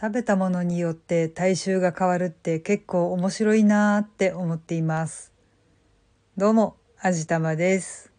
[0.00, 5.30] 食べたものによって体臭が変わるって結構面白いなーって思っています。
[6.38, 8.10] どうも、あじたまです。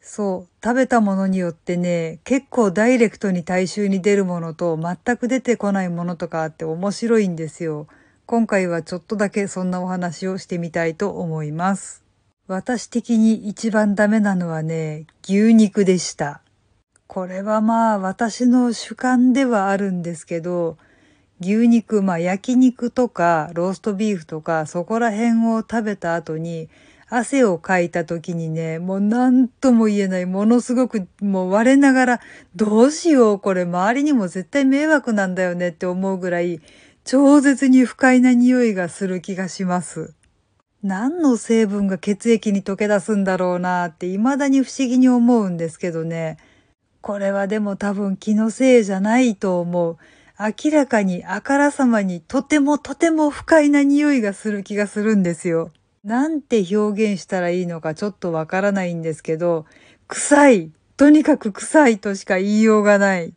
[0.00, 7.86] そう、食べたものによってね、結構ダイレクトに体臭に出るものと全く出てこないものとかあって面白いんですよ。
[8.24, 12.02] 今回はちょっとだけそんなお話をしてみたいと思います。
[12.46, 16.40] 私的に一番ダメなのはね、牛肉でした。
[17.06, 20.78] これはまあ私の主観ではあるんですけど、
[21.40, 26.68] 牛肉、まあ焼肉とかローストビーフとかそこら辺を食べた後に
[27.08, 32.20] 汗をかいた時にね、もう何とも言えない、ものすごくもう我ながら
[32.54, 36.60] どうしようこれ周りにも絶対迷惑なんだよねって思うぐらい
[37.04, 40.14] 超絶に不快な匂いがする気がします。
[40.82, 46.38] 何の成分が血液に溶け出すんだろうなって未だに不思議に思うんですけどね。
[47.00, 49.96] これはでも多分気のせいじゃないと思う。
[50.42, 55.70] 明らかにあからさまにとてもとても不快な匂いがする気がするんですよ。
[56.02, 59.66] なんて表現したらいいのかちょっとわからないんですけど、
[60.08, 60.70] 臭い。
[60.96, 63.34] とにかく臭いとしか言いようがない。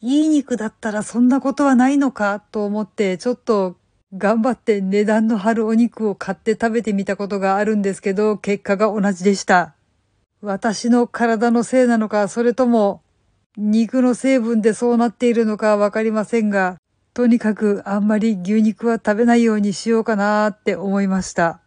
[0.00, 3.76] いい肉だったらそんなことはないのかと思ってちょっと
[4.12, 9.76] 頑張って値段の張るお肉を買って食べてみたことがあるんですけど、結果が同じでした。
[10.40, 13.01] 私の体のせいなのか、それとも
[13.58, 16.78] 肉の成分でそうなっているのかわかりませんが、
[17.12, 21.60] とにかくあんまり牛肉は食べないようにしようかなって思いました。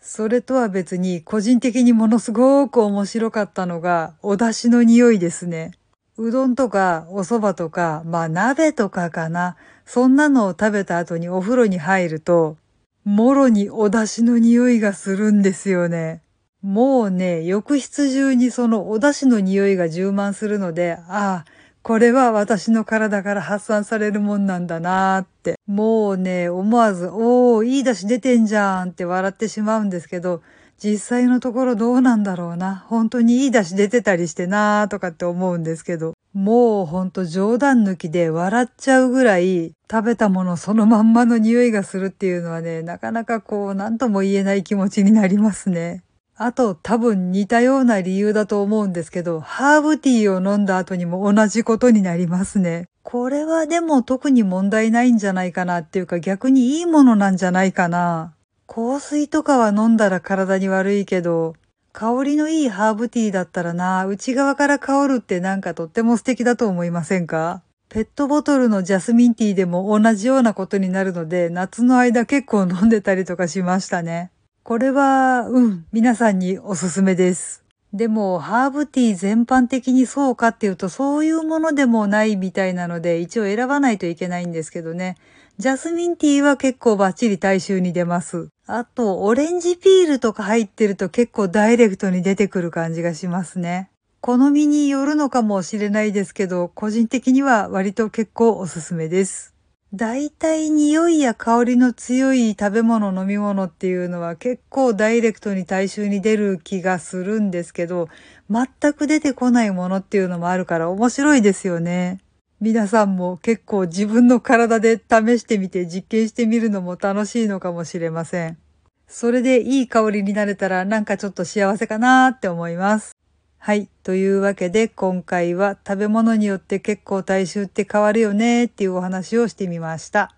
[0.00, 5.72] それとは別に個人的にものすごく面白かったのがお出汁の匂いですね。
[6.16, 9.56] うどんとかお蕎麦とか、まあ鍋とかかな。
[9.84, 12.56] そんなのを食べた後にお風呂に入ると、
[13.04, 16.22] もろにお出汁の匂いがするんですよね。
[16.62, 21.44] もうね、浴室中にそのお出汁の匂いが充満するので、ああ、
[21.82, 25.54] これは私の体から発散されるもんなんだなーって。
[25.66, 30.42] もうね、思わず、おー、いい出汁出てんじゃんって笑ってしまうんですけど、
[30.82, 32.84] 実際のところどうなんだろうな。
[32.88, 36.14] 本当にいい出汁出てたりしてなーとかって思うんですけど。
[36.34, 46.04] もうほんと冗談抜きで笑っちゃうぐらい食べたものそのまんまの匂いがするっていうのはね、なかなかこう何とも言えない気持ちになりますね。
[46.40, 52.88] あと多分似たような理由だと思うんですけど、ハーブティーを飲んだ後にも同じことになりますね。
[53.02, 58.34] これはでも特に問題ないんじゃないかなっていうか逆にいいものなんじゃないかな。
[58.68, 61.56] 香水とかは飲んだら体に悪いけど、
[61.92, 67.62] 香りのいいハーブティーだったらな、内側から香るってなんかとっても素敵だと思いませんか？
[67.88, 74.30] ペットボトルのジャスミンティーでも同じようなことになるので、夏の間結構飲んでたりとかしましたね。
[74.68, 77.64] これは、うん、皆さんにおすすめです。
[77.94, 85.16] でも、ハーブティー全般的にそうかっていうと、そういうものでもないみたいなので、一応選ばないといけないんですけどね。
[85.56, 88.50] ジャスミンティーは結構バッチリ大衆に出ます。
[88.66, 93.88] あと、オレンジピールとか入ってると結構ダイレクトに出てくる感じがしますね。
[94.20, 99.54] 好みによるのかもしれないですけど、個人的には割と結構おすすめです。
[99.94, 108.08] 大体匂いや香りの強い食べ物飲み物っていうのは結構ダイレクトに大衆に出る気がするんですけど、
[108.50, 112.20] 全く出てこないものっていうのもあるから面白いですよね。
[112.60, 118.58] 皆さんも結構自分の体で試してみて実験してみるのも楽しいのかもしれません。
[119.06, 123.17] それでいい香りになれたらなんかちょっと幸せかなーって思います。
[123.58, 123.88] はい。
[124.02, 130.34] というわけで今回は食べ物によって結構体臭って変わるよねっていうお話をしてみました。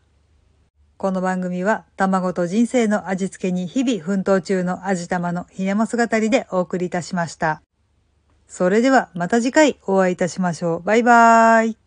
[0.96, 7.62] この番組は卵と人生の味付けに日々奮闘中の味玉のひねも姿りでお送りいたしました。
[8.48, 10.82] それではまた次回お会いいたしましょう。
[10.82, 11.79] バイバーイ。